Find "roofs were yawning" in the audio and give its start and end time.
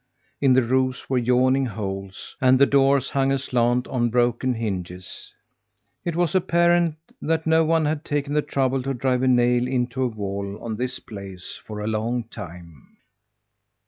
0.63-1.67